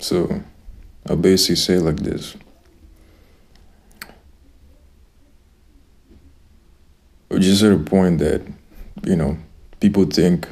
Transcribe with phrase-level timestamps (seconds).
[0.00, 0.42] So
[1.08, 2.36] I'll basically say like this.
[7.38, 8.42] Just at a point that,
[9.04, 9.38] you know,
[9.80, 10.48] people think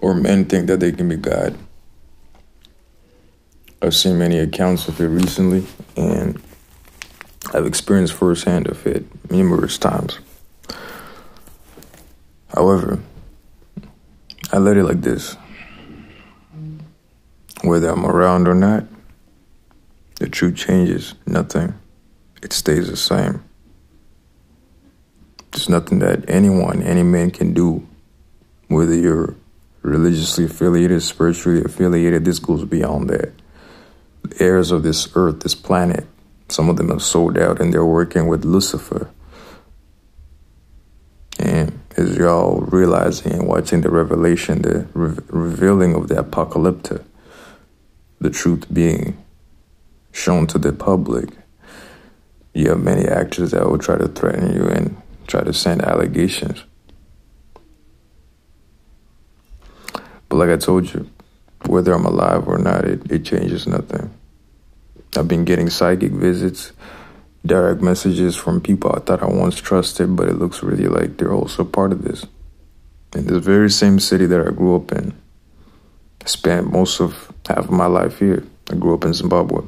[0.00, 1.56] or men think that they can be God.
[3.82, 5.66] I've seen many accounts of it recently
[5.96, 6.40] and
[7.54, 10.18] I've experienced firsthand of it numerous times.
[12.54, 13.00] However,
[14.52, 15.36] I let it like this.
[17.62, 18.84] Whether I'm around or not,
[20.16, 21.74] the truth changes nothing.
[22.42, 23.44] It stays the same.
[25.50, 27.86] There's nothing that anyone, any man can do,
[28.68, 29.34] whether you're
[29.82, 33.32] religiously affiliated, spiritually affiliated, this goes beyond that.
[34.22, 36.06] The heirs of this earth, this planet,
[36.48, 39.10] some of them have sold out and they're working with Lucifer.
[41.38, 47.00] And as y'all realizing and watching the revelation, the re- revealing of the apocalypse,
[48.20, 49.16] the truth being
[50.12, 51.30] shown to the public,
[52.52, 56.64] you have many actors that will try to threaten you and try to send allegations.
[60.28, 61.08] But like I told you,
[61.66, 64.10] whether I'm alive or not, it, it changes nothing.
[65.16, 66.72] I've been getting psychic visits,
[67.44, 71.32] direct messages from people I thought I once trusted, but it looks really like they're
[71.32, 72.26] also part of this.
[73.14, 75.14] In this very same city that I grew up in,
[76.26, 78.44] spent most of half of my life here.
[78.70, 79.62] I grew up in Zimbabwe.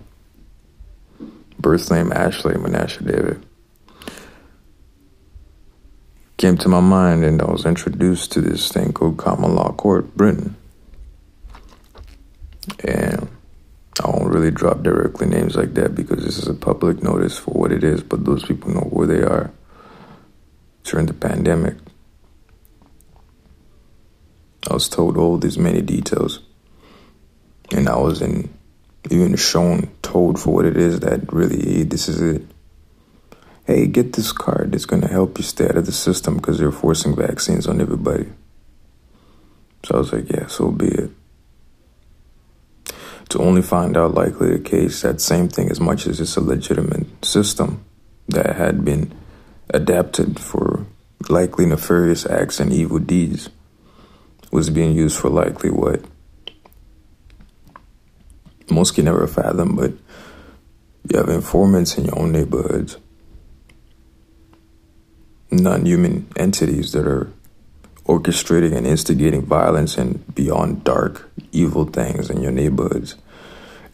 [1.59, 3.45] Birth name Ashley Menashe David.
[6.37, 10.17] Came to my mind and I was introduced to this thing called Common Law Court,
[10.17, 10.57] Britain.
[12.85, 13.29] And
[14.03, 17.53] I won't really drop directly names like that because this is a public notice for
[17.53, 19.53] what it is, but those people know where they are
[20.85, 21.77] during the pandemic.
[24.69, 26.41] I was told all these many details,
[27.73, 28.53] and I was in
[29.11, 32.43] even shown, told for what it is that really, this is it.
[33.65, 34.75] Hey, get this card.
[34.75, 37.81] It's going to help you stay out of the system because they're forcing vaccines on
[37.81, 38.29] everybody.
[39.85, 41.11] So I was like, yeah, so be it
[43.33, 46.41] to only find out likely the case that same thing as much as it's a
[46.41, 47.83] legitimate system
[48.29, 49.11] that had been
[49.71, 50.85] adapted for
[51.31, 53.49] likely nefarious acts and evil deeds
[54.51, 56.05] was being used for likely what
[58.73, 59.93] most can never fathom, but
[61.09, 62.97] you have informants in your own neighborhoods,
[65.51, 67.33] non human entities that are
[68.05, 73.17] orchestrating and instigating violence and beyond dark, evil things in your neighborhoods.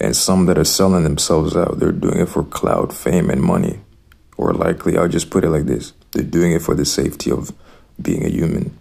[0.00, 3.80] And some that are selling themselves out, they're doing it for cloud, fame, and money.
[4.36, 7.52] Or likely, I'll just put it like this they're doing it for the safety of
[8.00, 8.78] being a human.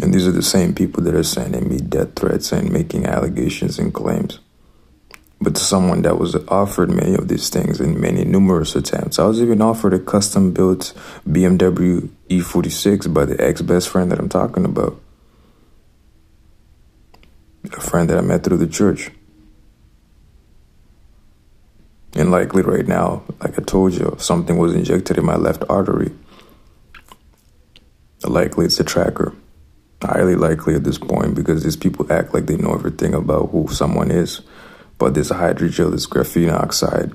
[0.00, 3.78] And these are the same people that are sending me death threats and making allegations
[3.78, 4.38] and claims.
[5.40, 9.42] But someone that was offered many of these things in many numerous attempts, I was
[9.42, 10.94] even offered a custom built
[11.28, 15.00] BMW E46 by the ex best friend that I'm talking about.
[17.64, 19.10] A friend that I met through the church.
[22.14, 26.12] And likely right now, like I told you, something was injected in my left artery.
[28.22, 29.34] Likely it's a tracker.
[30.02, 33.68] Highly likely at this point because these people act like they know everything about who
[33.68, 34.40] someone is.
[34.98, 37.12] But this hydrogel, this graphene oxide,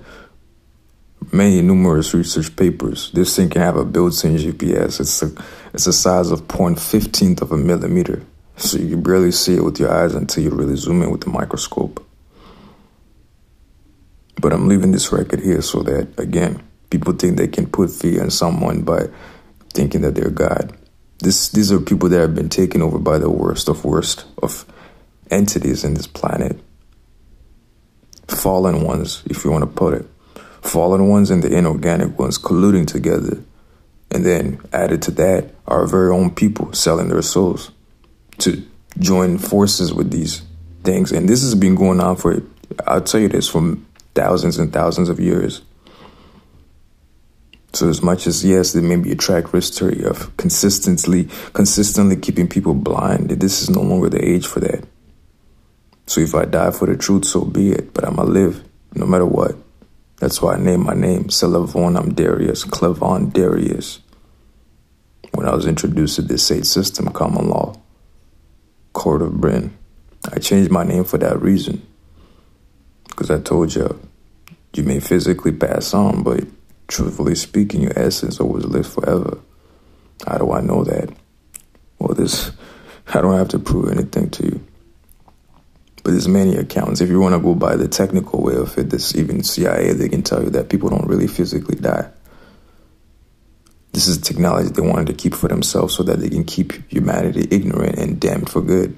[1.34, 3.12] many numerous research papers.
[3.12, 5.02] This thing can have a built-in GPS.
[5.02, 5.32] It's a,
[5.74, 8.24] it's the size of 0.15th of a millimeter.
[8.56, 11.30] So you barely see it with your eyes until you really zoom in with the
[11.30, 12.06] microscope.
[14.40, 18.24] But I'm leaving this record here so that, again, people think they can put fear
[18.24, 19.08] in someone by
[19.74, 20.76] thinking that they're God.
[21.20, 24.66] This, these are people that have been taken over by the worst of worst of
[25.32, 26.60] entities in this planet.
[28.28, 30.06] Fallen ones, if you want to put it.
[30.62, 33.44] Fallen ones and the inorganic ones colluding together.
[34.12, 37.72] And then added to that, our very own people selling their souls
[38.40, 38.66] to
[39.00, 40.44] join forces with these
[40.84, 41.12] things.
[41.12, 42.42] And this has been going on for,
[42.86, 43.78] I'll tell you this, for
[44.16, 45.62] thousands and thousands of years.
[47.78, 52.48] So as much as yes, there may be a track history of consistently consistently keeping
[52.48, 54.84] people blind, this is no longer the age for that.
[56.08, 57.94] So if I die for the truth, so be it.
[57.94, 58.64] But I'ma live
[58.96, 59.56] no matter what.
[60.16, 64.00] That's why I named my name Celavon Darius, Clevon Darius.
[65.36, 67.80] When I was introduced to this state system, common law,
[68.94, 69.78] court of Britain,
[70.34, 71.86] I changed my name for that reason.
[73.08, 74.00] Because I told you,
[74.74, 76.44] you may physically pass on, but
[76.88, 79.40] truthfully speaking, your essence always lives forever.
[80.26, 81.10] How do I know that?
[82.00, 82.52] Well, this,
[83.08, 84.66] I don't have to prove anything to you.
[86.04, 87.02] But there's many accounts.
[87.02, 90.08] If you want to go by the technical way of it, this even CIA, they
[90.08, 92.10] can tell you that people don't really physically die.
[93.92, 97.48] This is technology they wanted to keep for themselves so that they can keep humanity
[97.52, 98.98] ignorant and damned for good.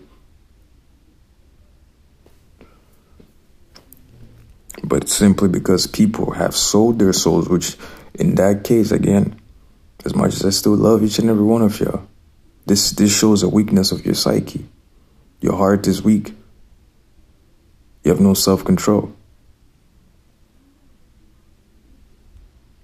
[4.83, 7.77] But simply because people have sold their souls, which
[8.13, 9.39] in that case, again,
[10.05, 12.07] as much as I still love each and every one of y'all,
[12.65, 14.65] this this shows a weakness of your psyche.
[15.41, 16.33] Your heart is weak.
[18.03, 19.13] You have no self control.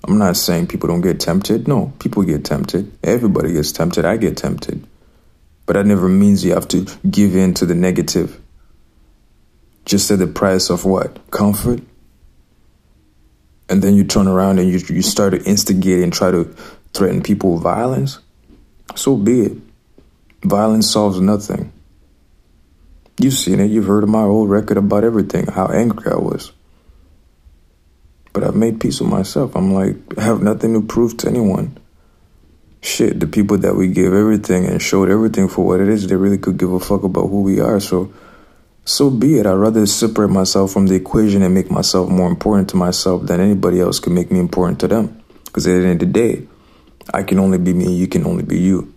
[0.08, 1.68] I'm not saying people don't get tempted.
[1.68, 2.92] No, people get tempted.
[3.04, 4.06] Everybody gets tempted.
[4.06, 4.86] I get tempted.
[5.66, 8.40] But that never means you have to give in to the negative.
[9.86, 11.32] Just at the price of what?
[11.32, 11.82] Comfort?
[13.70, 16.44] And then you turn around and you, you start to instigate and try to
[16.94, 18.20] threaten people with violence?
[18.96, 19.58] So be it.
[20.44, 21.72] Violence solves nothing.
[23.20, 23.72] You've seen it.
[23.72, 26.52] You've heard of my old record about everything, how angry I was.
[28.34, 29.56] But I've made peace with myself.
[29.56, 31.78] I'm like, I have nothing to prove to anyone.
[32.82, 36.16] Shit, the people that we give everything and showed everything for what it is, they
[36.16, 37.80] really could give a fuck about who we are.
[37.80, 38.14] So,
[38.86, 39.48] so be it.
[39.48, 43.42] I'd rather separate myself from the equation and make myself more important to myself than
[43.42, 45.24] anybody else could make me important to them.
[45.46, 46.48] Because at the end of the day,
[47.14, 48.94] I can only be me, you can only be you.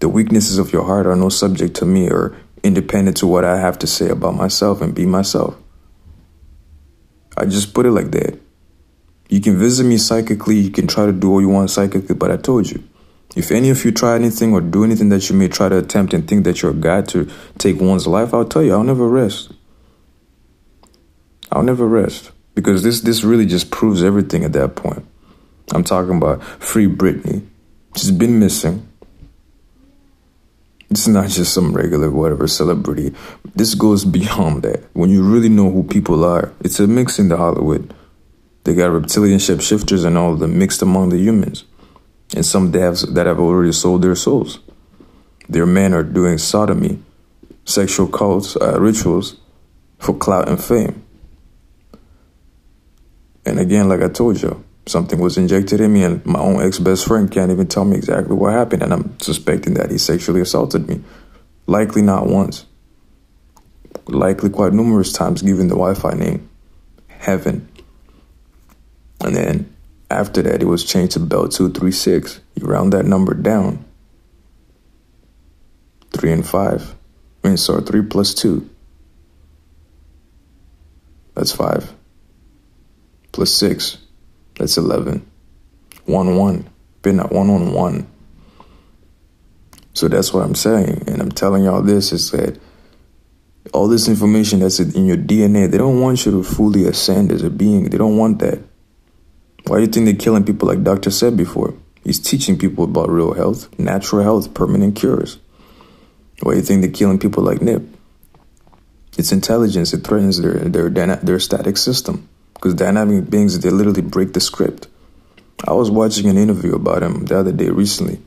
[0.00, 3.58] The weaknesses of your heart are no subject to me or independent to what I
[3.58, 5.56] have to say about myself and be myself.
[7.36, 8.38] I just put it like that.
[9.30, 12.30] You can visit me psychically, you can try to do all you want psychically, but
[12.30, 12.84] I told you.
[13.36, 16.14] If any of you try anything or do anything that you may try to attempt
[16.14, 17.28] and think that you're a God to
[17.58, 19.52] take one's life, I'll tell you, I'll never rest.
[21.50, 22.30] I'll never rest.
[22.54, 25.04] Because this this really just proves everything at that point.
[25.72, 27.44] I'm talking about Free Britney.
[27.96, 28.88] She's been missing.
[30.90, 33.14] It's not just some regular whatever celebrity.
[33.56, 34.84] This goes beyond that.
[34.92, 37.92] When you really know who people are, it's a mix in the Hollywood.
[38.62, 41.64] They got reptilian shapeshifters and all of them mixed among the humans.
[42.34, 44.58] And some devs that have already sold their souls.
[45.48, 47.02] Their men are doing sodomy,
[47.64, 49.36] sexual cults, uh, rituals
[49.98, 51.04] for clout and fame.
[53.46, 56.78] And again, like I told you, something was injected in me, and my own ex
[56.78, 58.82] best friend can't even tell me exactly what happened.
[58.82, 61.02] And I'm suspecting that he sexually assaulted me.
[61.66, 62.66] Likely not once,
[64.06, 66.48] likely quite numerous times, given the Wi Fi name
[67.08, 67.68] Heaven.
[69.20, 69.73] And then
[70.14, 72.40] after that, it was changed to Bell 236.
[72.54, 73.84] You round that number down.
[76.12, 76.94] Three and five.
[77.42, 78.68] I mean, sorry, three plus two.
[81.34, 81.92] That's five.
[83.32, 83.98] Plus six.
[84.56, 85.26] That's 11.
[86.06, 86.70] 1 1.
[87.02, 88.06] Been at 1 on 1.
[89.94, 91.04] So that's what I'm saying.
[91.06, 92.60] And I'm telling y'all this is that
[93.72, 97.42] all this information that's in your DNA, they don't want you to fully ascend as
[97.42, 97.84] a being.
[97.84, 98.60] They don't want that.
[99.66, 101.78] Why do you think they're killing people like Doctor Sebi?
[102.04, 105.38] He's teaching people about real health, natural health, permanent cures.
[106.42, 107.82] Why do you think they're killing people like Nip?
[109.16, 109.94] It's intelligence.
[109.94, 114.88] It threatens their their their static system because dynamic beings they literally break the script.
[115.66, 118.20] I was watching an interview about him the other day recently.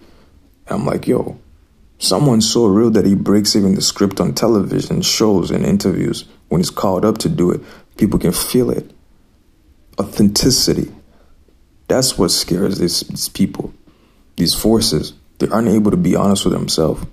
[0.68, 1.38] I'm like, yo,
[2.00, 6.26] someone's so real that he breaks even the script on television, shows, and interviews.
[6.48, 7.62] When he's called up to do it,
[7.98, 8.90] people can feel it.
[10.00, 10.92] Authenticity.
[11.88, 13.74] That's what scares these, these people,
[14.36, 15.14] these forces.
[15.40, 17.06] They're unable to be honest with themselves.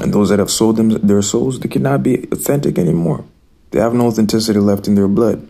[0.00, 3.24] And those that have sold them their souls, they cannot be authentic anymore.
[3.70, 5.48] They have no authenticity left in their blood.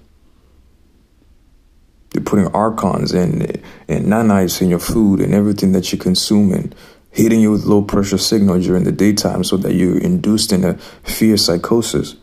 [2.11, 6.75] They're putting archons and, and nanites in your food and everything that you consume and
[7.11, 10.75] hitting you with low pressure signal during the daytime so that you're induced in a
[11.03, 12.17] fear psychosis.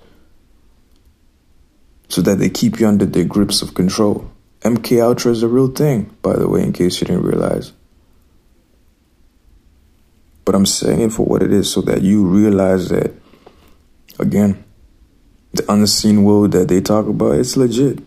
[2.10, 4.33] So that they keep you under their grips of control.
[4.63, 7.74] MK Ultra is a real thing, by the way, in case you didn't realize.
[10.46, 13.13] But I'm saying it for what it is so that you realize that,
[14.20, 14.63] again,
[15.51, 18.00] the unseen world that they talk about, it's legit.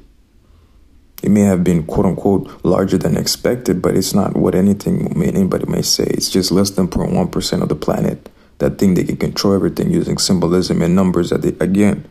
[1.23, 5.67] It may have been quote unquote larger than expected, but it's not what anything anybody
[5.67, 6.05] may say.
[6.05, 10.19] It's just less than 0.1% of the planet that think they can control everything using
[10.19, 12.07] symbolism and numbers that they, again,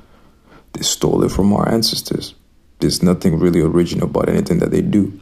[0.73, 2.35] they stole it from our ancestors.
[2.79, 5.19] There's nothing really original about anything that they do.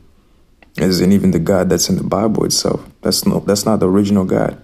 [0.78, 2.84] In even the God that's in the Bible itself.
[3.02, 4.60] That's no that's not the original God.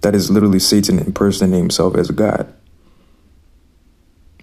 [0.00, 2.52] That is literally Satan impersonating himself as God.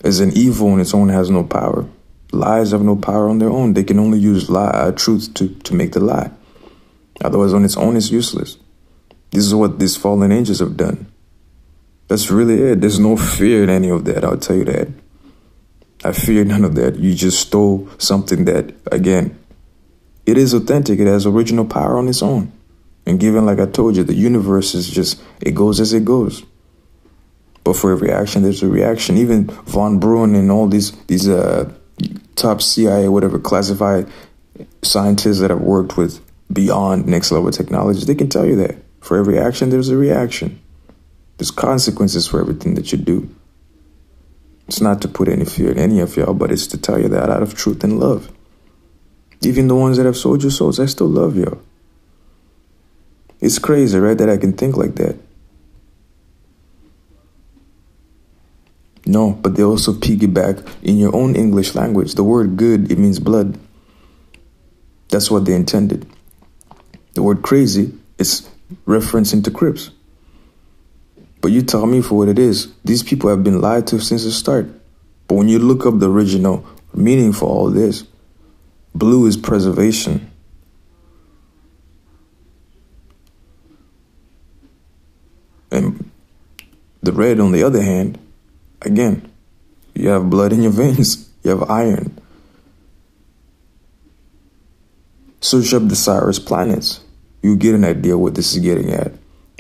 [0.03, 1.87] As an evil on its own has no power.
[2.31, 3.73] Lies have no power on their own.
[3.73, 6.31] They can only use lie, uh, truth to, to make the lie.
[7.23, 8.57] Otherwise, on its own, it's useless.
[9.31, 11.11] This is what these fallen angels have done.
[12.07, 12.81] That's really it.
[12.81, 14.89] There's no fear in any of that, I'll tell you that.
[16.05, 16.97] I fear none of that.
[16.97, 19.37] You just stole something that, again,
[20.27, 20.99] it is authentic.
[20.99, 22.51] It has original power on its own.
[23.07, 26.43] And given, like I told you, the universe is just, it goes as it goes.
[27.63, 29.17] But for every action, there's a reaction.
[29.17, 31.73] Even von Braun and all these, these, uh,
[32.35, 34.07] top CIA, whatever classified
[34.83, 36.21] scientists that have worked with
[36.53, 38.77] beyond next level technology, they can tell you that.
[39.01, 40.61] For every action, there's a reaction.
[41.37, 43.29] There's consequences for everything that you do.
[44.67, 47.07] It's not to put any fear in any of y'all, but it's to tell you
[47.09, 48.31] that out of truth and love.
[49.41, 51.61] Even the ones that have sold your souls, I still love y'all.
[53.39, 55.17] It's crazy, right, that I can think like that.
[59.05, 62.15] No, but they also piggyback in your own English language.
[62.15, 63.59] The word good, it means blood.
[65.09, 66.07] That's what they intended.
[67.13, 68.49] The word crazy is
[68.87, 69.91] referencing to Crips.
[71.45, 72.73] But you tell me for what it is.
[72.83, 74.65] These people have been lied to since the start.
[75.27, 78.03] But when you look up the original meaning for all this,
[78.95, 80.31] blue is preservation.
[85.69, 86.09] And
[87.03, 88.17] the red, on the other hand,
[88.81, 89.31] again,
[89.93, 92.19] you have blood in your veins, you have iron.
[95.41, 97.01] Search up the Sirius planets.
[97.43, 99.11] You get an idea what this is getting at.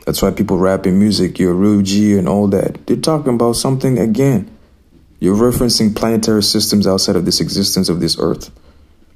[0.05, 2.85] That's why people rap in music, your real G and all that.
[2.85, 4.55] They're talking about something again.
[5.19, 8.51] You're referencing planetary systems outside of this existence of this earth.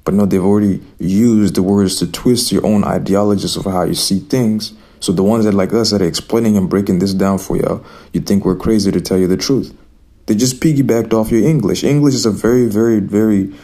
[0.04, 3.94] But no, they've already used the words to twist your own ideologies of how you
[3.94, 4.72] see things.
[4.98, 7.84] So the ones that like us that are explaining and breaking this down for y'all,
[8.12, 9.76] you think we're crazy to tell you the truth.
[10.26, 11.84] They just piggybacked off your English.
[11.84, 13.54] English is a very, very, very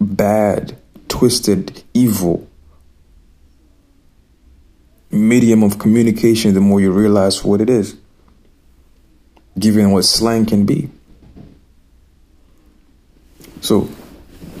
[0.00, 0.76] bad,
[1.08, 2.48] twisted, evil
[5.14, 7.96] medium of communication, the more you realize what it is,
[9.58, 10.90] given what slang can be.
[13.60, 13.88] So,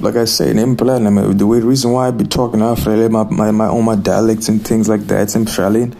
[0.00, 1.04] like I said, in plan,
[1.36, 4.48] the way the reason why I be talking Australia, my, my, my own my dialects
[4.48, 5.94] and things like that, in Australian,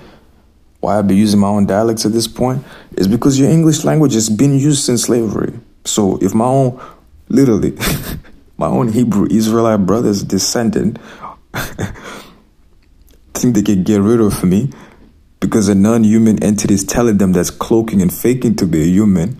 [0.80, 2.64] why I be using my own dialects at this point,
[2.96, 5.52] is because your English language has been used since slavery.
[5.84, 6.80] So if my own,
[7.28, 7.76] literally,
[8.56, 10.98] my own Hebrew Israelite brothers descendant
[13.44, 14.70] think they can get rid of me
[15.38, 19.36] because a non-human entity is telling them that's cloaking and faking to be a human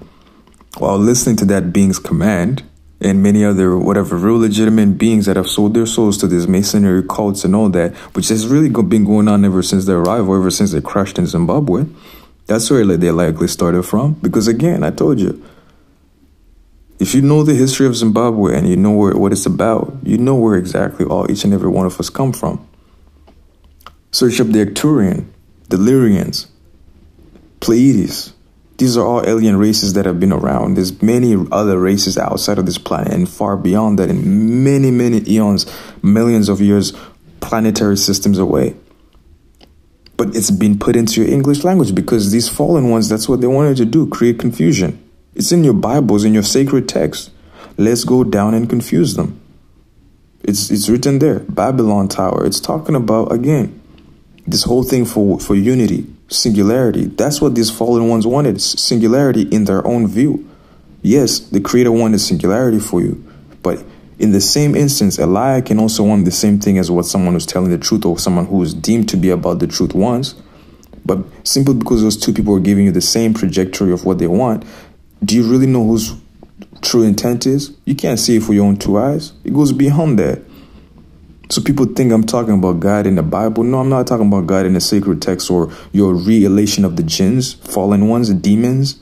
[0.77, 2.63] while listening to that being's command
[3.01, 7.03] and many other whatever real legitimate beings that have sold their souls to these masonry
[7.03, 10.51] cults and all that, which has really been going on ever since their arrival, ever
[10.51, 11.87] since they crashed in Zimbabwe.
[12.47, 14.15] That's where they likely started from.
[14.21, 15.43] Because again, I told you,
[16.99, 20.19] if you know the history of Zimbabwe and you know where, what it's about, you
[20.19, 22.67] know where exactly all each and every one of us come from.
[24.15, 25.27] Search up the Arcturian,
[25.71, 26.47] the Lyrians,
[27.59, 28.33] Pleiades.
[28.79, 30.77] These are all alien races that have been around.
[30.77, 35.29] There's many other races outside of this planet and far beyond that in many, many
[35.29, 35.67] eons,
[36.01, 36.93] millions of years,
[37.41, 38.77] planetary systems away.
[40.17, 43.49] But it's been put into your English language because these fallen ones, that's what they
[43.49, 45.03] wanted to do, create confusion.
[45.35, 47.33] It's in your Bibles, in your sacred texts.
[47.77, 49.41] Let's go down and confuse them.
[50.45, 52.47] It's, it's written there, Babylon Tower.
[52.47, 53.81] It's talking about, again,
[54.47, 57.07] this whole thing for, for unity, singularity.
[57.07, 60.49] That's what these fallen ones wanted singularity in their own view.
[61.03, 63.25] Yes, the Creator wanted singularity for you,
[63.63, 63.85] but
[64.19, 67.35] in the same instance, a liar can also want the same thing as what someone
[67.35, 70.35] who's telling the truth or someone who is deemed to be about the truth wants.
[71.05, 74.27] But simply because those two people are giving you the same trajectory of what they
[74.27, 74.65] want,
[75.23, 76.15] do you really know whose
[76.81, 77.77] true intent is?
[77.85, 79.33] You can't see it for your own two eyes.
[79.45, 80.41] It goes beyond that.
[81.55, 83.63] So people think I'm talking about God in the Bible.
[83.63, 87.05] No, I'm not talking about God in the sacred text or your relation of the
[87.05, 88.99] jinns, fallen ones, demons,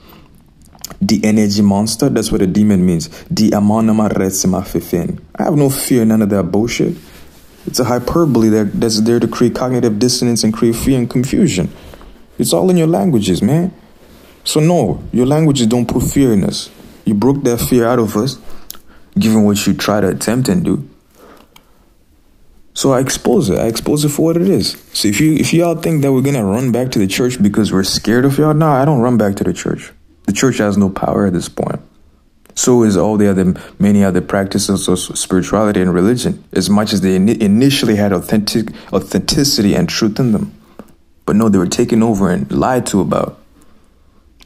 [1.01, 2.11] the energy monster.
[2.11, 3.09] That's what a demon means.
[3.31, 5.19] The amanama fifin.
[5.35, 6.95] I have no fear, none of that bullshit.
[7.65, 11.73] It's a hyperbole that, that's there to create cognitive dissonance and create fear and confusion.
[12.39, 13.73] It's all in your languages, man.
[14.45, 16.69] So no, your languages don't put fear in us.
[17.07, 18.39] You broke that fear out of us,
[19.19, 20.91] given what you try to attempt and do.
[22.75, 23.59] So I expose it.
[23.59, 24.83] I expose it for what it is.
[24.93, 27.73] So if you if y'all think that we're gonna run back to the church because
[27.73, 29.93] we're scared of y'all, no, I don't run back to the church.
[30.25, 31.81] The church has no power at this point.
[32.55, 37.01] So is all the other many other practices of spirituality and religion, as much as
[37.01, 40.55] they initially had authentic authenticity and truth in them.
[41.27, 43.39] But no, they were taken over and lied to about.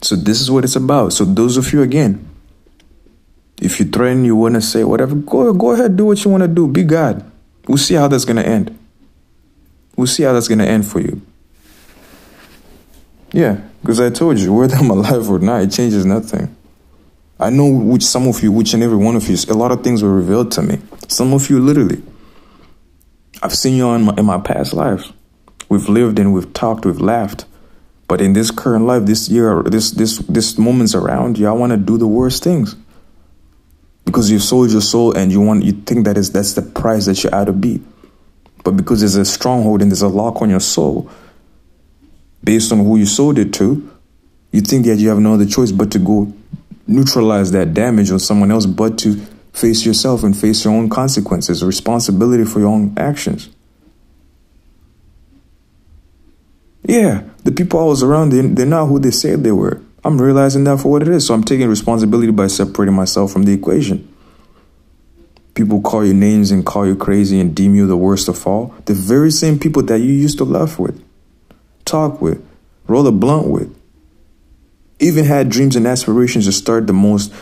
[0.01, 1.13] So this is what it's about.
[1.13, 2.27] So those of you again,
[3.61, 6.43] if you threaten, you want to say whatever, go go ahead, do what you want
[6.43, 6.67] to do.
[6.67, 7.29] Be God.
[7.67, 8.77] We'll see how that's going to end.
[9.95, 11.21] We'll see how that's going to end for you.
[13.33, 16.55] Yeah, because I told you, whether I'm alive or not, it changes nothing.
[17.39, 19.83] I know which some of you, which and every one of you, a lot of
[19.83, 20.79] things were revealed to me.
[21.07, 22.01] Some of you, literally,
[23.43, 25.11] I've seen you in my, in my past lives.
[25.69, 27.45] We've lived and we've talked, we've laughed.
[28.07, 31.71] But in this current life, this year, this this this moments around you, I want
[31.73, 32.75] to do the worst things
[34.07, 37.07] because you've sold your soul and you want you think that is that's the price
[37.07, 37.81] that you ought to be.
[38.63, 41.11] But because there's a stronghold and there's a lock on your soul,
[42.41, 43.91] based on who you sold it to,
[44.53, 46.33] you think that you have no other choice but to go
[46.87, 49.17] neutralize that damage on someone else, but to
[49.51, 53.49] face yourself and face your own consequences, responsibility for your own actions.
[56.83, 59.81] Yeah, the people I was around, they, they're not who they said they were.
[60.07, 61.27] I'm realizing that for what it is.
[61.27, 64.07] So I'm taking responsibility by separating myself from the equation.
[65.53, 68.73] People call you names and call you crazy and deem you the worst of all.
[68.85, 71.03] The very same people that you used to laugh with,
[71.83, 72.41] talk with,
[72.87, 73.77] roll a blunt with,
[75.01, 77.33] even had dreams and aspirations to start the most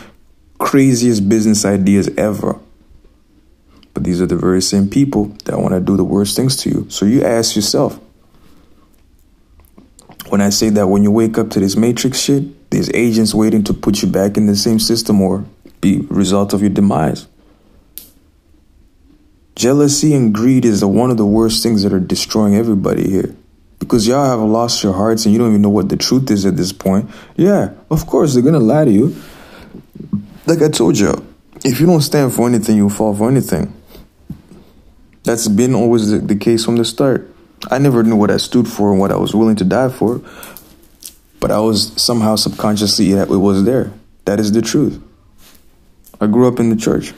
[0.58, 2.58] craziest business ideas ever.
[3.94, 6.70] But these are the very same people that want to do the worst things to
[6.70, 6.90] you.
[6.90, 8.00] So you ask yourself,
[10.30, 13.64] when I say that when you wake up to this matrix shit, there's agents waiting
[13.64, 15.44] to put you back in the same system or
[15.80, 17.26] be result of your demise.
[19.54, 23.34] Jealousy and greed is the, one of the worst things that are destroying everybody here.
[23.78, 26.44] Because y'all have lost your hearts and you don't even know what the truth is
[26.44, 27.10] at this point.
[27.36, 29.16] Yeah, of course they're gonna lie to you.
[30.46, 31.26] Like I told you,
[31.64, 33.72] if you don't stand for anything, you'll fall for anything.
[35.24, 37.28] That's been always the, the case from the start.
[37.70, 40.20] I never knew what I stood for and what I was willing to die for,
[41.40, 43.92] but I was somehow subconsciously it was there.
[44.24, 45.02] That is the truth.
[46.20, 47.12] I grew up in the church.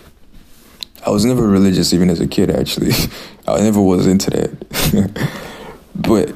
[1.06, 2.92] I was never religious even as a kid actually.
[3.48, 5.40] I never was into that.
[5.94, 6.34] but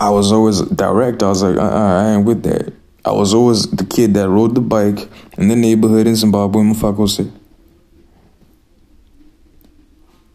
[0.00, 1.22] I was always direct.
[1.22, 2.72] I was like, uh-uh, I ain't with that.
[3.04, 7.30] I was always the kid that rode the bike in the neighborhood in Zimbabwe, Mufakose.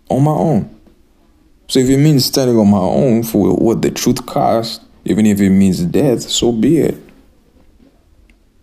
[0.10, 0.80] On my own.
[1.68, 5.40] So if it means standing on my own for what the truth costs, even if
[5.40, 6.98] it means death, so be it.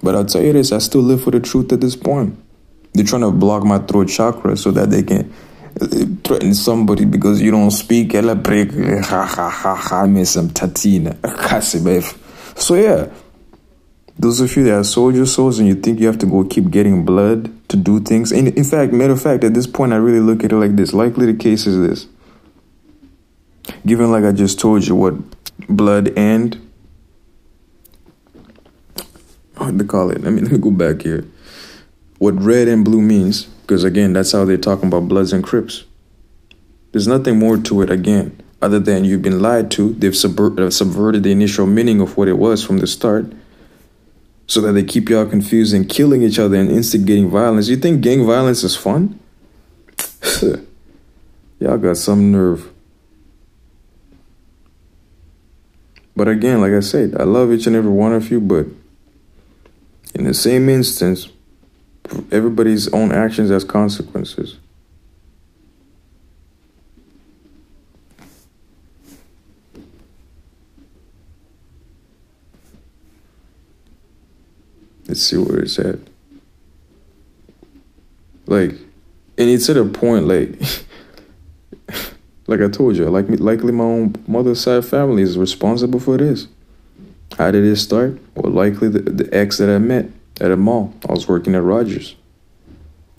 [0.03, 2.39] But I'll tell you this, I still live for the truth at this point.
[2.93, 5.33] They're trying to block my throat chakra so that they can
[5.81, 5.87] uh,
[6.25, 8.15] threaten somebody because you don't speak.
[8.15, 11.17] Ela break ha ha ha ha me some tatina.
[12.59, 13.11] So yeah.
[14.19, 16.45] Those of you that have sold your souls and you think you have to go
[16.45, 18.33] keep getting blood to do things.
[18.33, 20.77] And in fact, matter of fact, at this point I really look at it like
[20.77, 20.93] this.
[20.93, 22.07] Likely the case is this
[23.87, 25.15] given like I just told you what
[25.69, 26.71] blood and
[29.61, 30.23] what to call it.
[30.23, 31.27] Let me let me go back here.
[32.19, 35.85] What red and blue means, because again, that's how they're talking about Bloods and Crips.
[36.93, 39.93] There's nothing more to it again, other than you've been lied to.
[39.95, 43.33] They've subver- subverted the initial meaning of what it was from the start,
[44.47, 47.69] so that they keep y'all confused and killing each other and instigating violence.
[47.69, 49.21] You think gang violence is fun?
[51.61, 52.71] y'all got some nerve.
[56.21, 58.67] But again, like I said, I love each and every one of you, but
[60.15, 61.31] in the same instance,
[62.31, 64.59] everybody's own actions has consequences.
[75.09, 76.01] Let's see where it's at.
[78.45, 78.73] Like,
[79.39, 80.61] and it's at a point like
[82.51, 86.49] like I told you, like likely my own mother's side family is responsible for this.
[87.39, 88.19] How did it start?
[88.35, 90.07] Well, likely the, the ex that I met
[90.41, 90.93] at a mall.
[91.09, 92.17] I was working at Rogers.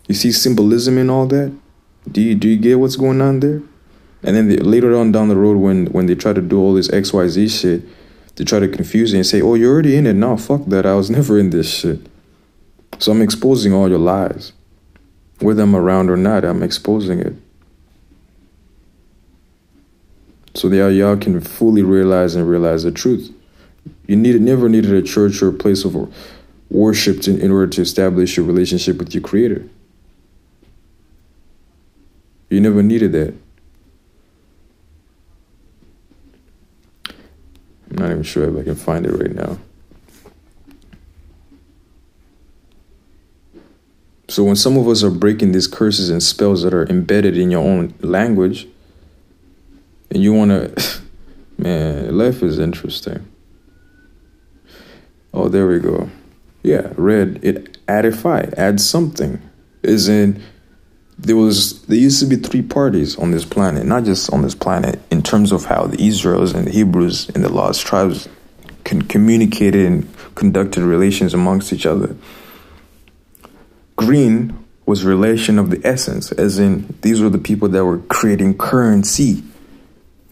[0.10, 1.54] You see symbolism in all that?
[2.12, 3.62] Do you do you get what's going on there?
[4.24, 6.74] And then they, later on down the road, when when they try to do all
[6.74, 7.84] this X Y Z shit,
[8.36, 10.36] they try to confuse you and say, "Oh, you're already in it now.
[10.36, 10.86] Fuck that.
[10.86, 12.00] I was never in this shit."
[13.00, 14.52] So I'm exposing all your lies,
[15.40, 16.44] whether I'm around or not.
[16.44, 17.34] I'm exposing it.
[20.54, 23.34] So that y'all can fully realize and realize the truth.
[24.08, 26.14] You need never needed a church or a place of
[26.70, 29.68] worship to, in order to establish your relationship with your Creator.
[32.50, 33.34] You never needed that.
[37.90, 39.58] I'm not even sure if I can find it right now.
[44.28, 47.52] So when some of us are breaking these curses and spells that are embedded in
[47.52, 48.66] your own language,
[50.12, 51.02] and you want to,
[51.58, 53.28] man, life is interesting.
[55.34, 56.10] Oh, there we go.
[56.64, 57.40] Yeah, red.
[57.42, 59.42] It addify, add something.
[59.82, 60.44] Is in
[61.18, 64.56] there was there used to be three parties on this planet, not just on this
[64.56, 68.28] planet, in terms of how the Israels and the Hebrews and the lost tribes
[68.84, 72.16] can communicated and conducted relations amongst each other.
[73.96, 78.58] green was relation of the essence, as in these were the people that were creating
[78.58, 79.44] currency.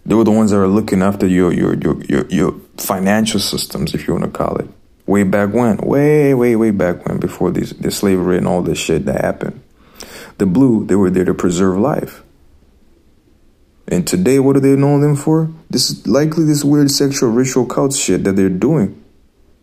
[0.09, 3.93] They were the ones that were looking after your your your your, your financial systems,
[3.93, 4.67] if you want to call it.
[5.05, 8.79] Way back when, way way way back when, before these the slavery and all this
[8.79, 9.61] shit that happened.
[10.39, 12.23] The blue, they were there to preserve life.
[13.87, 15.51] And today, what do they know them for?
[15.69, 18.99] This is likely this weird sexual ritual cult shit that they're doing.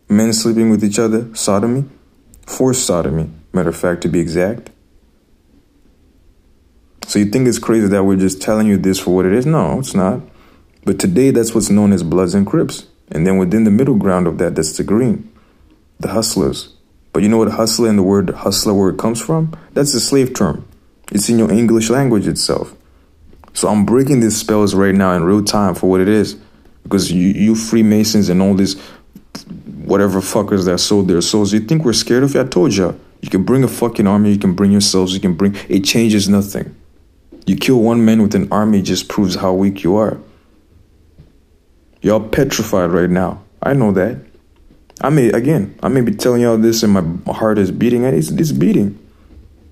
[0.09, 1.87] Men sleeping with each other, sodomy,
[2.47, 4.71] forced sodomy, matter of fact, to be exact.
[7.09, 9.45] So you think it's crazy that we're just telling you this for what it is?
[9.45, 10.21] No, it's not.
[10.87, 12.87] But today, that's what's known as Bloods and Crips.
[13.11, 15.29] And then within the middle ground of that, that's the green,
[15.99, 16.75] the hustlers.
[17.13, 19.53] But you know what hustler and the word hustler word comes from?
[19.73, 20.67] That's a slave term.
[21.11, 22.73] It's in your English language itself.
[23.53, 26.37] So I'm breaking these spells right now in real time for what it is.
[26.85, 28.81] Because you, you Freemasons and all these
[29.85, 32.41] whatever fuckers that sold their souls, you think we're scared of you?
[32.43, 32.99] I told you.
[33.23, 36.29] You can bring a fucking army, you can bring yourselves, you can bring it changes
[36.29, 36.77] nothing.
[37.45, 40.21] You kill one man with an army just proves how weak you are.
[42.07, 43.43] Y'all petrified right now.
[43.61, 44.17] I know that.
[45.01, 48.17] I may again, I may be telling y'all this and my heart is beating and
[48.17, 48.97] it's, it's beating.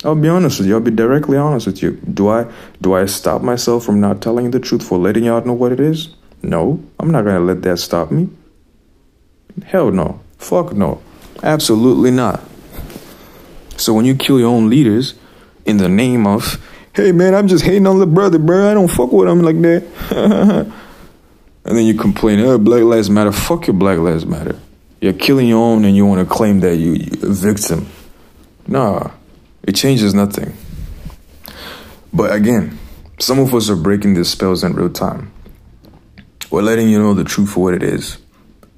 [0.02, 0.74] I'll be honest with you.
[0.74, 1.92] I'll be directly honest with you.
[2.12, 5.52] Do I do I stop myself from not telling the truth for letting y'all know
[5.52, 6.08] what it is?
[6.42, 8.28] No, I'm not gonna let that stop me.
[9.64, 10.18] Hell no.
[10.38, 11.00] Fuck no.
[11.44, 12.42] Absolutely not.
[13.76, 15.14] So when you kill your own leaders
[15.66, 16.60] in the name of,
[16.96, 18.72] hey man, I'm just hating on the brother, bro.
[18.72, 20.72] I don't fuck with him like that.
[21.64, 23.32] and then you complain, oh, Black Lives Matter.
[23.32, 24.58] Fuck your Black Lives Matter.
[25.00, 27.88] You're killing your own and you want to claim that you, you're a victim.
[28.66, 29.10] Nah.
[29.62, 30.54] It changes nothing.
[32.12, 32.78] But again,
[33.18, 35.32] some of us are breaking these spells in real time.
[36.50, 38.18] We're letting you know the truth for what it is.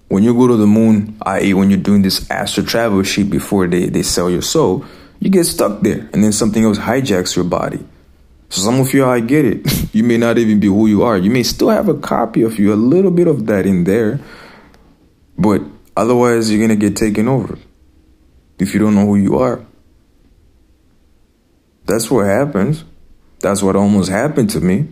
[0.09, 3.66] When you go to the moon, i.e., when you're doing this astral travel sheet before
[3.66, 4.85] they, they sell your soul,
[5.18, 7.85] you get stuck there and then something else hijacks your body.
[8.48, 9.94] So some of you, I get it.
[9.94, 11.18] you may not even be who you are.
[11.18, 14.20] You may still have a copy of you, a little bit of that in there.
[15.38, 15.62] But
[15.96, 17.59] otherwise, you're going to get taken over
[18.59, 19.64] if you don't know who you are.
[21.87, 22.85] That's what happens.
[23.40, 24.88] That's what almost happened to me.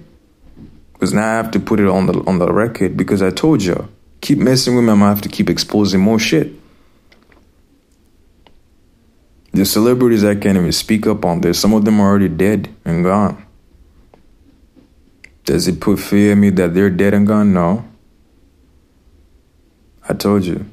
[0.92, 3.62] Because now I have to put it on the on the record because I told
[3.62, 3.88] you,
[4.20, 6.52] keep messing with me, I'm gonna have to keep exposing more shit.
[9.54, 12.74] The celebrities I can't even speak up on this, some of them are already dead
[12.84, 13.46] and gone.
[15.44, 17.54] Does it put fear in me that they're dead and gone?
[17.54, 17.88] No.
[20.08, 20.66] I told you,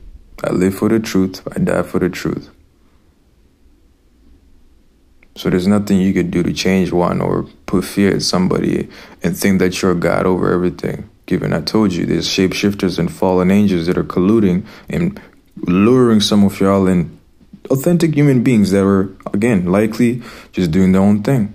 [0.43, 2.49] I live for the truth, I die for the truth.
[5.35, 8.89] So there's nothing you could do to change one or put fear in somebody
[9.21, 11.07] and think that you're God over everything.
[11.27, 15.21] Given I told you, there's shapeshifters and fallen angels that are colluding and
[15.55, 17.20] luring some of y'all in
[17.71, 21.53] authentic human beings that were, again, likely just doing their own thing.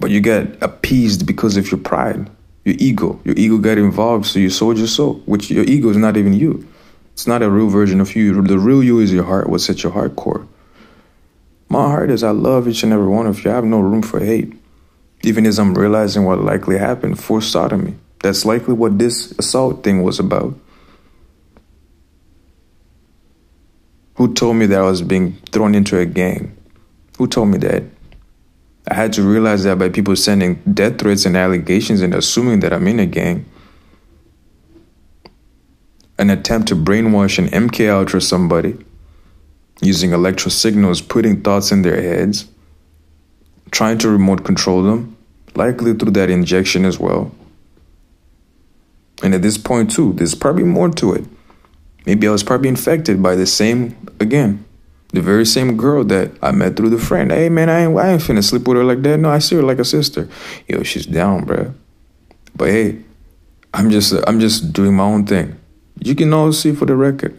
[0.00, 2.28] But you get appeased because of your pride,
[2.64, 3.20] your ego.
[3.24, 6.32] Your ego got involved, so you sold your soul, which your ego is not even
[6.32, 6.66] you.
[7.12, 8.42] It's not a real version of you.
[8.42, 10.46] The real you is your heart, what's at your heart core.
[11.68, 13.50] My heart is I love each and every one of you.
[13.50, 14.52] I have no room for hate.
[15.22, 17.94] Even as I'm realizing what likely happened, forced sodomy.
[18.22, 20.54] That's likely what this assault thing was about.
[24.22, 26.56] Who told me that I was being thrown into a gang?
[27.18, 27.82] Who told me that?
[28.88, 32.72] I had to realize that by people sending death threats and allegations and assuming that
[32.72, 33.46] I'm in a gang.
[36.20, 38.76] An attempt to brainwash an MK Ultra somebody
[39.80, 42.46] using electro signals, putting thoughts in their heads,
[43.72, 45.16] trying to remote control them,
[45.56, 47.32] likely through that injection as well.
[49.20, 51.24] And at this point, too, there's probably more to it.
[52.06, 54.64] Maybe I was probably infected by the same, again,
[55.08, 57.30] the very same girl that I met through the friend.
[57.30, 59.18] Hey, man, I ain't, I ain't finna sleep with her like that.
[59.18, 60.28] No, I see her like a sister.
[60.68, 61.72] Yo, she's down, bruh.
[62.56, 63.02] But hey,
[63.72, 65.58] I'm just, I'm just doing my own thing.
[66.00, 67.38] You can all see for the record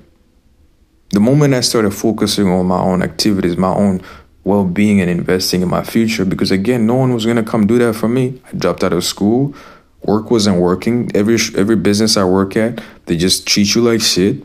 [1.14, 4.02] the moment I started focusing on my own activities, my own
[4.44, 7.78] well being, and investing in my future, because again, no one was to come do
[7.78, 8.42] that for me.
[8.52, 9.54] I dropped out of school.
[10.02, 11.12] Work wasn't working.
[11.16, 14.44] Every every business I work at, they just treat you like shit.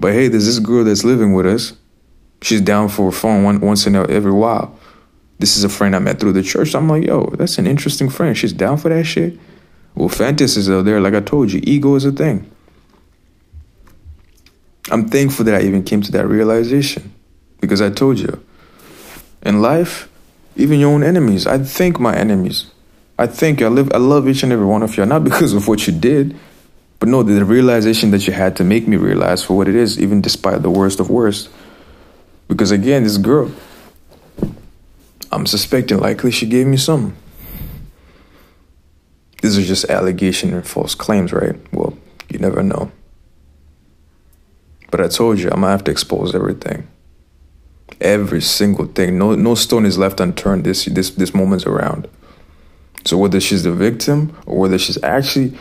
[0.00, 1.72] But hey, there's this girl that's living with us.
[2.42, 4.78] She's down for a phone one, once in a, every while.
[5.38, 6.74] This is a friend I met through the church.
[6.74, 8.36] I'm like, yo, that's an interesting friend.
[8.36, 9.38] She's down for that shit.
[9.94, 12.50] Well, fantasies out there, like I told you, ego is a thing.
[14.90, 17.14] I'm thankful that I even came to that realization
[17.60, 18.44] because I told you
[19.42, 20.08] in life,
[20.56, 22.70] even your own enemies, I thank my enemies.
[23.18, 23.66] I thank you.
[23.66, 25.92] I live I love each and every one of you, not because of what you
[25.92, 26.36] did,
[26.98, 29.98] but no, the realization that you had to make me realize for what it is,
[30.00, 31.50] even despite the worst of worst.
[32.48, 33.50] Because again, this girl,
[35.32, 37.16] I'm suspecting likely she gave me some.
[39.42, 41.56] These are just allegation and false claims, right?
[41.72, 41.98] Well,
[42.30, 42.90] you never know.
[44.90, 46.86] But I told you, I'm gonna have to expose everything.
[48.00, 49.18] Every single thing.
[49.18, 52.08] No no stone is left unturned this this this moment's around.
[53.04, 55.58] So whether she's the victim or whether she's actually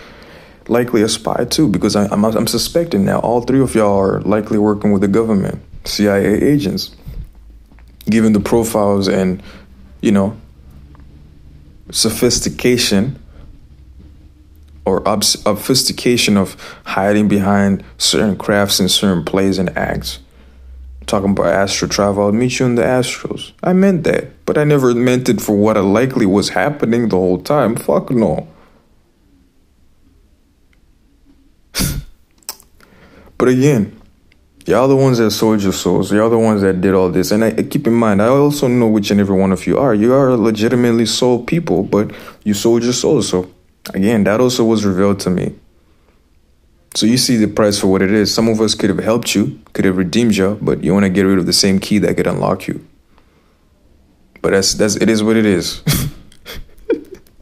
[0.67, 4.21] likely a spy too, because I, I'm I'm suspecting now all three of y'all are
[4.21, 6.95] likely working with the government, CIA agents,
[8.09, 9.41] given the profiles and
[10.01, 10.37] you know
[11.91, 13.19] sophistication
[14.85, 20.19] or obfuscation of hiding behind certain crafts and certain plays and acts.
[21.05, 23.51] Talking about astral travel, I'll meet you in the Astros.
[23.61, 27.17] I meant that, but I never meant it for what I likely was happening the
[27.17, 27.75] whole time.
[27.75, 28.47] Fuck no.
[33.43, 33.99] But again,
[34.65, 36.13] y'all the ones that sold your souls.
[36.13, 37.31] Y'all the ones that did all this.
[37.31, 39.93] And I, keep in mind, I also know which and every one of you are.
[39.93, 42.11] You are legitimately soul people, but
[42.43, 43.27] you sold your souls.
[43.27, 43.51] So
[43.93, 45.55] Again, that also was revealed to me.
[46.95, 48.33] So you see the price for what it is.
[48.33, 51.09] Some of us could have helped you, could have redeemed you, but you want to
[51.09, 52.85] get rid of the same key that could unlock you.
[54.41, 55.81] But that's that's it is what it is.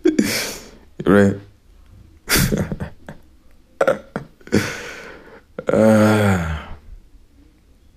[1.06, 1.36] right?
[5.74, 6.68] uh,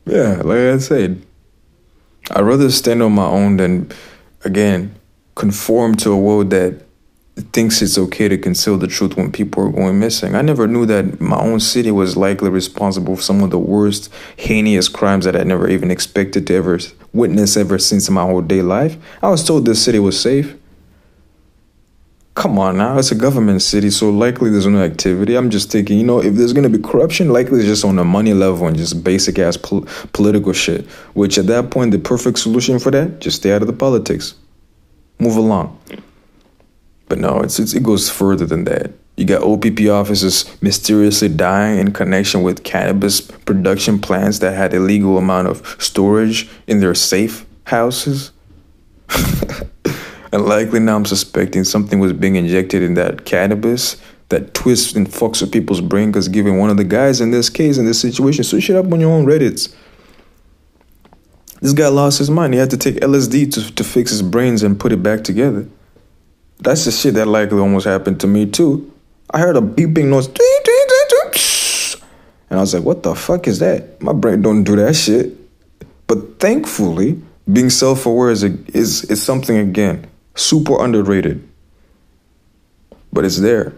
[0.06, 1.24] yeah, like I said,
[2.30, 3.90] I'd rather stand on my own than
[4.44, 4.94] again
[5.34, 6.84] conform to a world that
[7.52, 10.36] thinks it's okay to conceal the truth when people are going missing.
[10.36, 14.12] I never knew that my own city was likely responsible for some of the worst,
[14.36, 16.78] heinous crimes that I never even expected to ever
[17.12, 18.96] witness ever since in my whole day life.
[19.20, 20.54] I was told this city was safe.
[22.34, 25.36] Come on now, it's a government city, so likely there's no activity.
[25.36, 28.04] I'm just thinking, you know, if there's gonna be corruption, likely it's just on a
[28.04, 30.84] money level and just basic ass pol- political shit.
[31.14, 34.34] Which at that point, the perfect solution for that, just stay out of the politics.
[35.20, 35.78] Move along.
[37.08, 38.90] But no, it's, it's, it goes further than that.
[39.16, 45.18] You got OPP officers mysteriously dying in connection with cannabis production plants that had illegal
[45.18, 48.32] amount of storage in their safe houses.
[50.34, 53.96] and likely now I'm suspecting something was being injected in that cannabis
[54.30, 57.48] that twists and fucks with people's brain because given one of the guys in this
[57.48, 59.72] case, in this situation, switch it up on your own Reddits.
[61.60, 62.52] This guy lost his mind.
[62.52, 65.68] He had to take LSD to, to fix his brains and put it back together.
[66.58, 68.92] That's the shit that likely almost happened to me too.
[69.30, 70.26] I heard a beeping noise.
[72.50, 74.02] And I was like, what the fuck is that?
[74.02, 75.32] My brain don't do that shit.
[76.08, 81.46] But thankfully, being self-aware is, a, is, is something, again, super underrated.
[83.12, 83.72] But it's there.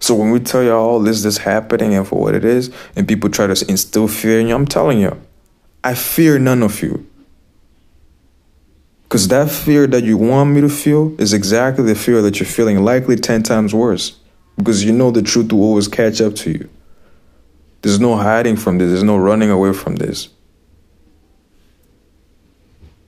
[0.00, 3.06] So when we tell y'all all this is happening and for what it is, and
[3.06, 5.20] people try to instill fear in you, I'm telling you,
[5.82, 7.06] I fear none of you.
[9.02, 12.46] Because that fear that you want me to feel is exactly the fear that you're
[12.46, 14.18] feeling, likely 10 times worse.
[14.56, 16.68] Because you know the truth will always catch up to you.
[17.82, 20.28] There's no hiding from this, there's no running away from this.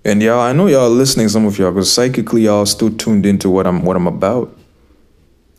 [0.05, 3.51] And y'all, I know y'all listening, some of y'all, because psychically y'all still tuned into
[3.51, 4.57] what I'm what I'm about.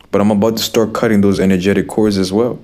[0.09, 2.59] But I'm about to start cutting those energetic cords as well.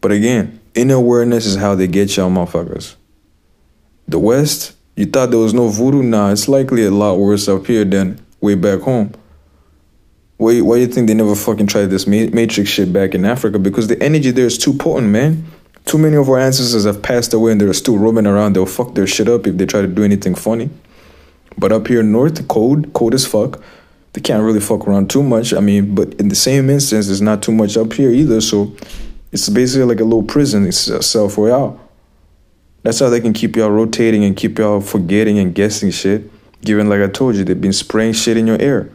[0.00, 2.96] But again, inner awareness is how they get y'all motherfuckers.
[4.08, 6.02] The West you thought there was no voodoo?
[6.02, 9.12] Nah, it's likely a lot worse up here than way back home.
[10.36, 13.58] Why, why you think they never fucking tried this matrix shit back in Africa?
[13.58, 15.44] Because the energy there is too potent, man.
[15.86, 18.54] Too many of our ancestors have passed away and they're still roaming around.
[18.54, 20.70] They'll fuck their shit up if they try to do anything funny.
[21.58, 23.62] But up here north, cold, cold as fuck.
[24.14, 25.52] They can't really fuck around too much.
[25.52, 28.40] I mean, but in the same instance, there's not too much up here either.
[28.40, 28.74] So
[29.32, 30.66] it's basically like a little prison.
[30.66, 31.80] It's a cell for y'all.
[32.82, 36.30] That's how they can keep y'all rotating and keep y'all forgetting and guessing shit.
[36.60, 38.90] Given, like I told you, they've been spraying shit in your air.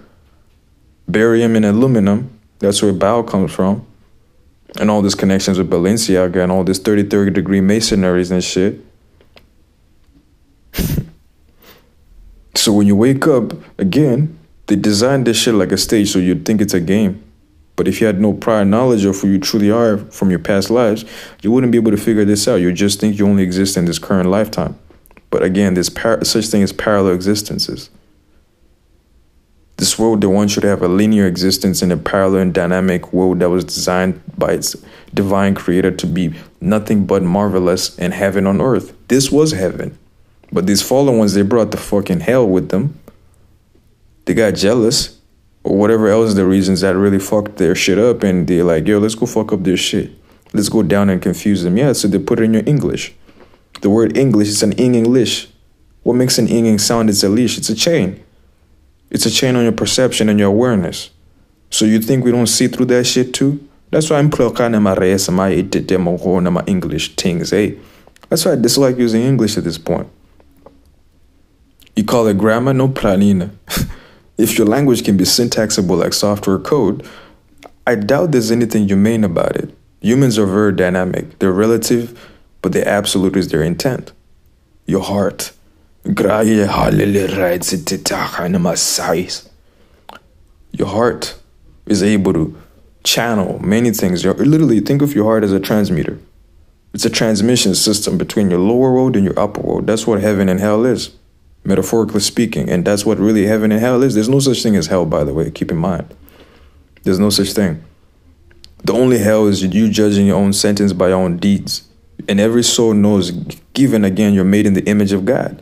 [1.08, 3.86] Barium and aluminum, that's where Bao comes from.
[4.78, 8.86] And all these connections with Balenciaga and all this 33rd degree masonries and shit.
[12.56, 16.46] so when you wake up, again, they designed this shit like a stage so you'd
[16.46, 17.24] think it's a game.
[17.76, 20.70] But if you had no prior knowledge of who you truly are from your past
[20.70, 21.06] lives,
[21.42, 22.58] you wouldn't be able to figure this out.
[22.58, 24.78] You just think you only exist in this current lifetime.
[25.30, 27.90] But again, there's par- such thing as parallel existences.
[29.80, 33.40] This world, want you to have a linear existence in a parallel and dynamic world
[33.40, 34.76] that was designed by its
[35.14, 38.94] divine creator to be nothing but marvelous and heaven on earth.
[39.08, 39.98] This was heaven.
[40.52, 43.00] But these fallen ones, they brought the fucking hell with them.
[44.26, 45.18] They got jealous
[45.64, 49.00] or whatever else the reasons that really fucked their shit up and they're like, yo,
[49.00, 50.12] let's go fuck up their shit.
[50.52, 51.78] Let's go down and confuse them.
[51.78, 53.14] Yeah, so they put it in your English.
[53.80, 55.48] The word English is an ing English.
[56.04, 57.58] What makes an inging sound is a leash.
[57.58, 58.22] It's a chain.
[59.12, 61.10] It's a chain on your perception and your awareness.
[61.70, 63.68] So you think we don't see through that shit too?
[63.92, 67.72] That's why I'm ploka my res my demo, my English things, eh?
[68.30, 70.08] That's why I dislike using English at this point.
[71.96, 73.50] You call it grammar, no planina.
[74.38, 77.06] if your language can be syntaxable like software code,
[77.86, 79.76] I doubt there's anything humane about it.
[80.02, 81.40] Humans are very dynamic.
[81.40, 82.30] They're relative,
[82.62, 84.12] but the absolute is their intent.
[84.86, 85.52] Your heart.
[90.72, 91.40] Your heart
[91.86, 92.58] is able to
[93.04, 94.24] channel many things.
[94.24, 96.18] You're, literally, think of your heart as a transmitter.
[96.96, 99.86] It's a transmission system between your lower world and your upper world.
[99.86, 101.12] That's what heaven and hell is,
[101.64, 102.70] metaphorically speaking.
[102.72, 104.16] And that's what really heaven and hell is.
[104.16, 106.12] There's no such thing as hell, by the way, keep in mind.
[107.04, 107.84] There's no such thing.
[108.84, 111.88] The only hell is you judging your own sentence by your own deeds.
[112.28, 113.30] And every soul knows,
[113.74, 115.62] given again, you're made in the image of God.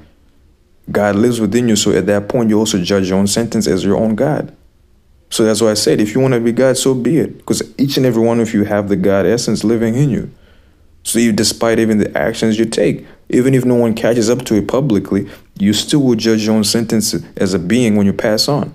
[0.92, 3.84] God lives within you, so at that point, you also judge your own sentence as
[3.84, 4.56] your own God.
[5.30, 7.38] So that's why I said, if you want to be God, so be it.
[7.38, 10.32] Because each and every one of you have the God essence living in you.
[11.04, 14.56] So you, despite even the actions you take, even if no one catches up to
[14.56, 18.48] it publicly, you still will judge your own sentence as a being when you pass
[18.48, 18.74] on.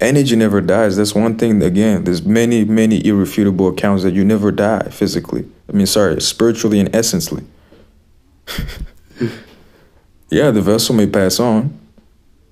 [0.00, 0.96] Energy never dies.
[0.96, 1.62] That's one thing.
[1.62, 5.48] Again, there's many, many irrefutable accounts that you never die physically.
[5.68, 7.44] I mean, sorry, spiritually and essentially.
[10.30, 11.78] yeah, the vessel may pass on,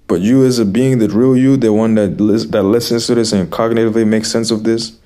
[0.07, 3.33] but you as a being, the real you, the one that that listens to this
[3.33, 4.99] and cognitively makes sense of this,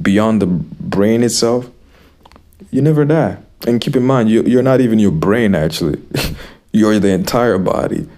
[0.00, 1.70] beyond the brain itself,
[2.70, 3.38] you never die.
[3.66, 5.54] And keep in mind, you, you're not even your brain.
[5.54, 6.00] Actually,
[6.72, 8.08] you're the entire body.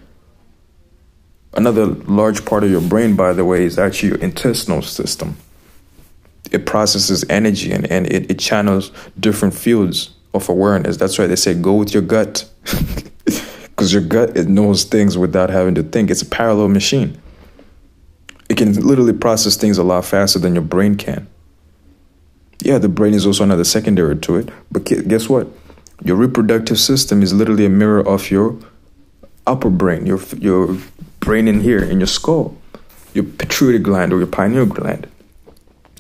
[1.54, 5.36] Another large part of your brain, by the way, is actually your intestinal system.
[6.52, 10.96] It processes energy and, and it, it channels different fields of awareness.
[10.96, 12.48] That's why they say go with your gut.
[13.80, 16.10] Because your gut it knows things without having to think.
[16.10, 17.18] It's a parallel machine.
[18.50, 21.26] It can literally process things a lot faster than your brain can.
[22.62, 24.50] Yeah, the brain is also another secondary to it.
[24.70, 25.48] But guess what?
[26.04, 28.58] Your reproductive system is literally a mirror of your
[29.46, 30.76] upper brain, your your
[31.20, 32.58] brain in here, in your skull,
[33.14, 35.08] your pituitary gland or your pineal gland.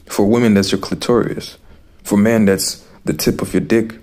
[0.04, 1.56] For women, that's your clitoris.
[2.04, 3.99] For men, that's the tip of your dick.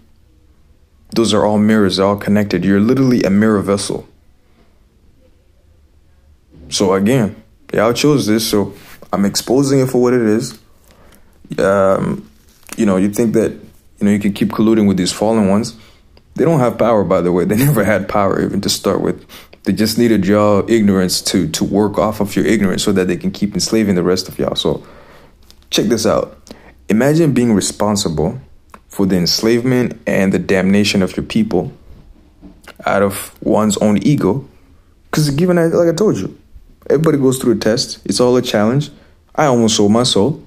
[1.11, 2.65] Those are all mirrors, they're all connected.
[2.65, 4.07] You're literally a mirror vessel.
[6.69, 7.41] So again,
[7.73, 8.73] y'all chose this, so
[9.13, 10.59] I'm exposing it for what it is.
[11.57, 12.29] Um,
[12.75, 15.77] you know, you think that you know you can keep colluding with these fallen ones.
[16.35, 17.45] They don't have power, by the way.
[17.45, 19.25] They never had power even to start with.
[19.63, 23.17] They just needed y'all ignorance to to work off of your ignorance so that they
[23.17, 24.55] can keep enslaving the rest of y'all.
[24.55, 24.85] So
[25.69, 26.37] check this out.
[26.89, 28.39] Imagine being responsible
[28.97, 31.71] for the enslavement and the damnation of your people
[32.83, 34.43] out of one's own ego.
[35.05, 36.35] Because given like I told you,
[36.89, 38.03] everybody goes through a test.
[38.05, 38.89] It's all a challenge.
[39.35, 40.43] I almost sold my soul.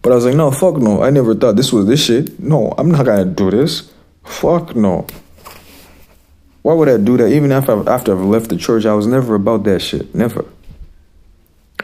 [0.00, 1.02] But I was like, no, fuck no.
[1.02, 2.40] I never thought this was this shit.
[2.40, 3.92] No, I'm not gonna do this.
[4.24, 5.06] Fuck no.
[6.62, 7.30] Why would I do that?
[7.30, 10.14] Even after after I've left the church, I was never about that shit.
[10.14, 10.46] Never.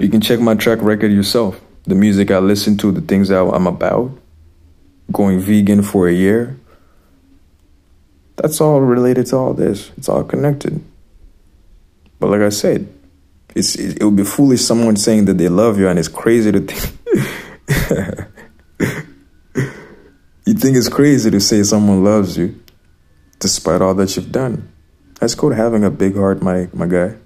[0.01, 1.61] You can check my track record yourself.
[1.85, 4.18] The music I listen to, the things I'm about.
[5.12, 6.59] Going vegan for a year.
[8.37, 9.93] That's all related to all this.
[9.97, 10.83] It's all connected.
[12.19, 12.88] But like I said,
[13.55, 16.61] it's it, would be foolish someone saying that they love you and it's crazy to
[16.61, 16.99] think
[20.47, 22.61] you think it's crazy to say someone loves you
[23.38, 24.73] despite all that you've done.
[25.21, 27.17] That's called having a big heart, my, my guy.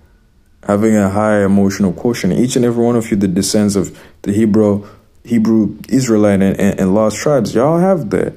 [0.64, 2.34] Having a high emotional quotient.
[2.34, 4.86] Each and every one of you that descends of the Hebrew,
[5.24, 8.34] Hebrew, Israelite, and, and, and lost tribes, y'all have that.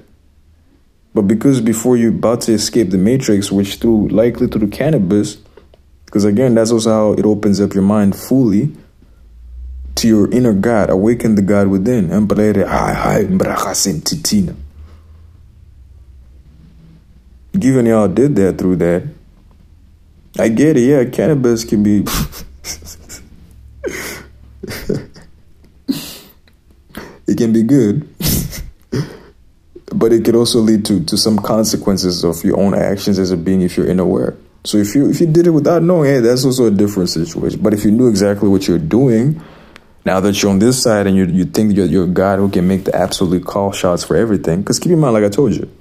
[1.13, 5.37] But because before you're about to escape the matrix, which through likely through cannabis,
[6.05, 8.71] because again, that's also how it opens up your mind fully
[9.95, 12.09] to your inner God, awaken the God within.
[17.59, 19.03] Given y'all did that through that,
[20.39, 20.81] I get it.
[20.81, 22.05] Yeah, cannabis can be.
[27.31, 28.07] it can be good,
[29.95, 33.37] but it could also lead to, to some consequences of your own actions as a
[33.37, 34.35] being if you're unaware.
[34.63, 37.61] So if you if you did it without knowing, hey, that's also a different situation.
[37.63, 39.41] But if you knew exactly what you're doing,
[40.05, 42.49] now that you're on this side and you you think you're, you're a God who
[42.49, 45.53] can make the absolute call shots for everything, because keep in mind, like I told
[45.53, 45.71] you,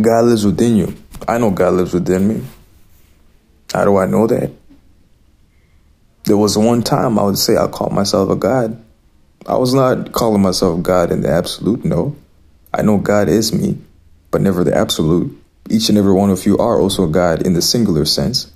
[0.00, 0.94] God lives within you.
[1.26, 2.42] I know God lives within me.
[3.72, 4.50] How do I know that?
[6.24, 8.82] There was one time I would say I called myself a God.
[9.46, 12.16] I was not calling myself God in the absolute, no.
[12.72, 13.78] I know God is me,
[14.30, 15.36] but never the absolute.
[15.68, 18.52] each and every one of you are also God in the singular sense,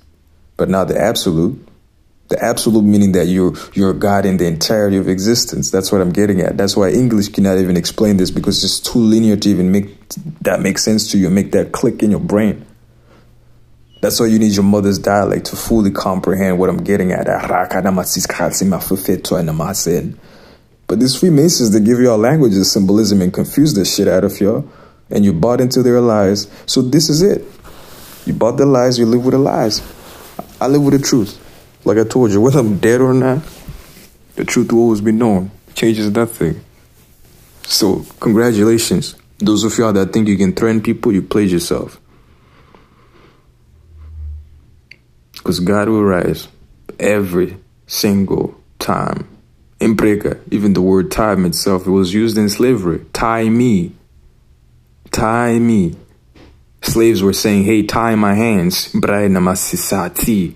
[0.57, 1.67] but not the absolute.
[2.27, 5.69] The absolute meaning that you're you're God in the entirety of existence.
[5.69, 6.57] That's what I'm getting at.
[6.57, 10.09] That's why English cannot even explain this because it's too linear to even make
[10.41, 12.65] that make sense to you make that click in your brain.
[14.01, 17.27] That's why you need your mother's dialect to fully comprehend what I'm getting at.
[20.87, 24.69] But these Freemasons, they give y'all languages, symbolism, and confuse the shit out of y'all.
[25.09, 26.47] And you bought into their lies.
[26.65, 27.43] So this is it.
[28.25, 29.81] You bought the lies, you live with the lies.
[30.59, 31.41] I live with the truth.
[31.85, 33.43] Like I told you, whether I'm dead or not,
[34.35, 35.51] the truth will always be known.
[35.75, 36.61] Changes nothing.
[37.63, 39.15] So, congratulations.
[39.37, 41.99] Those of y'all that think you can threaten people, you played yourself.
[45.33, 46.47] Because God will rise
[46.99, 49.34] every single time.
[49.79, 53.05] Even the word time itself, it was used in slavery.
[53.13, 53.93] Tie me.
[55.11, 55.95] Tie me.
[56.81, 58.91] Slaves were saying, hey, tie my hands.
[58.93, 60.55] namasisati.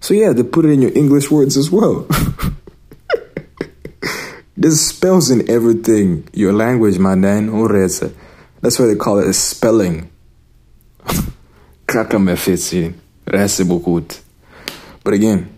[0.00, 2.06] So yeah, they put it in your English words as well.
[4.56, 6.28] There's spells in everything.
[6.32, 8.12] Your language, my man, oh, oreza.
[8.60, 10.10] That's why they call it a spelling.
[11.86, 12.34] Kraka me
[15.04, 15.57] But again,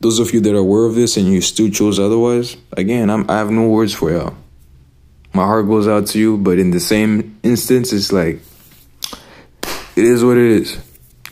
[0.00, 3.28] those of you that are aware of this and you still chose otherwise, again, I'm,
[3.28, 4.34] I have no words for y'all.
[5.34, 8.40] My heart goes out to you, but in the same instance, it's like,
[9.96, 10.78] it is what it is.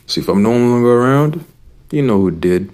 [0.07, 1.45] So if I'm no longer around,
[1.91, 2.73] you know who did.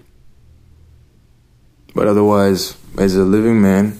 [1.94, 3.98] But otherwise, as a living man,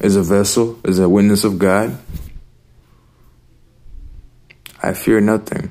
[0.00, 1.98] as a vessel, as a witness of God,
[4.82, 5.70] I fear nothing.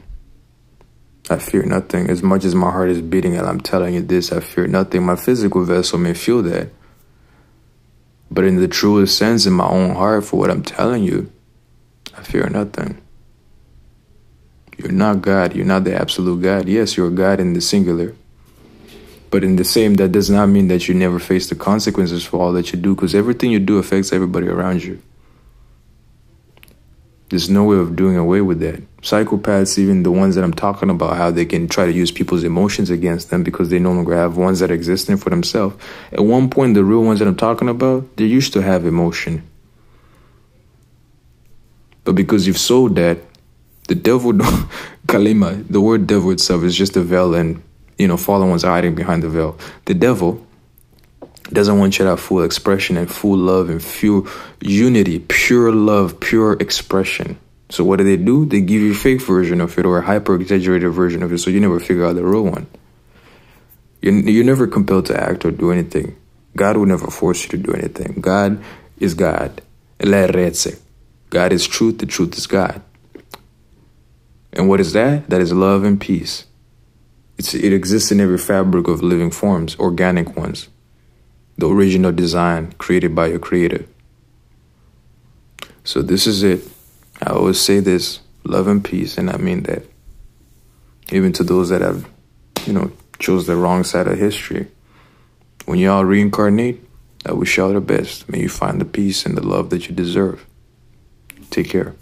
[1.30, 2.09] I fear nothing.
[2.09, 5.03] As much as my heart is beating and I'm telling you this, I fear nothing.
[5.03, 6.69] My physical vessel may feel that.
[8.32, 11.32] But in the truest sense, in my own heart, for what I'm telling you,
[12.17, 13.01] I fear nothing.
[14.77, 15.55] You're not God.
[15.55, 16.67] You're not the absolute God.
[16.67, 18.15] Yes, you're God in the singular.
[19.30, 22.41] But in the same, that does not mean that you never face the consequences for
[22.41, 25.01] all that you do, because everything you do affects everybody around you.
[27.30, 28.82] There's no way of doing away with that.
[29.01, 32.43] Psychopaths, even the ones that I'm talking about, how they can try to use people's
[32.43, 35.75] emotions against them because they no longer have ones that are existing for themselves.
[36.11, 39.47] At one point, the real ones that I'm talking about, they used to have emotion.
[42.03, 43.19] But because you've sold that,
[43.87, 44.33] the devil,
[45.07, 47.63] kalima, the word devil itself is just a veil, and
[47.97, 49.57] you know, fallen ones hiding behind the veil.
[49.85, 50.45] The devil
[51.51, 54.27] doesn't want you to have full expression and full love and full
[54.61, 57.39] unity, pure love, pure expression.
[57.70, 58.45] So what do they do?
[58.45, 61.38] They give you a fake version of it or a hyper exaggerated version of it,
[61.38, 62.67] so you never figure out the real one.
[64.01, 66.15] You're, you're never compelled to act or do anything.
[66.55, 68.22] God will never force you to do anything.
[68.22, 68.63] God
[68.97, 69.61] is God.
[69.99, 71.99] God is truth.
[71.99, 72.82] The truth is God.
[74.53, 75.30] And what is that?
[75.30, 76.45] That is love and peace.
[77.38, 80.70] It's, it exists in every fabric of living forms, organic ones.
[81.57, 83.86] The original design created by your creator.
[85.84, 86.67] So this is it.
[87.22, 89.84] I always say this love and peace, and I mean that.
[91.11, 92.07] Even to those that have,
[92.65, 94.67] you know, chose the wrong side of history.
[95.65, 96.82] When y'all reincarnate,
[97.26, 98.30] I wish y'all the best.
[98.30, 100.45] May you find the peace and the love that you deserve.
[101.49, 101.95] Take care.